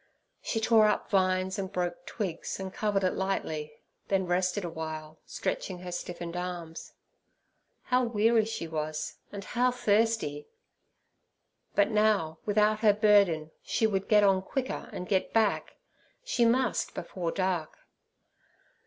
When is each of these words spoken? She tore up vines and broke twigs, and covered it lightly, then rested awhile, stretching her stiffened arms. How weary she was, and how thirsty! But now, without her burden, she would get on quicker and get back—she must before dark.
She 0.41 0.59
tore 0.59 0.87
up 0.87 1.11
vines 1.11 1.59
and 1.59 1.71
broke 1.71 2.07
twigs, 2.07 2.59
and 2.59 2.73
covered 2.73 3.03
it 3.03 3.13
lightly, 3.13 3.73
then 4.07 4.25
rested 4.25 4.65
awhile, 4.65 5.19
stretching 5.27 5.77
her 5.81 5.91
stiffened 5.91 6.35
arms. 6.35 6.93
How 7.83 8.05
weary 8.05 8.45
she 8.45 8.67
was, 8.67 9.17
and 9.31 9.43
how 9.43 9.69
thirsty! 9.69 10.47
But 11.75 11.91
now, 11.91 12.39
without 12.47 12.79
her 12.79 12.93
burden, 12.93 13.51
she 13.61 13.85
would 13.85 14.07
get 14.09 14.23
on 14.23 14.41
quicker 14.41 14.89
and 14.91 15.07
get 15.07 15.33
back—she 15.33 16.45
must 16.45 16.95
before 16.95 17.31
dark. 17.31 17.77